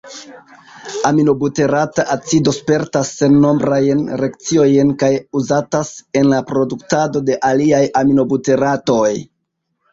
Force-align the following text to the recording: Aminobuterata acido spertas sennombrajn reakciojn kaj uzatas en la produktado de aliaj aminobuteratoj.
Aminobuterata 1.09 2.05
acido 2.15 2.53
spertas 2.55 3.11
sennombrajn 3.19 4.01
reakciojn 4.23 4.95
kaj 5.05 5.13
uzatas 5.43 5.93
en 6.23 6.29
la 6.35 6.43
produktado 6.51 7.25
de 7.31 7.39
aliaj 7.55 7.87
aminobuteratoj. 8.05 9.15